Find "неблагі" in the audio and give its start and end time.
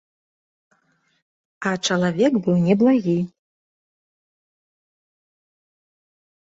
2.67-3.15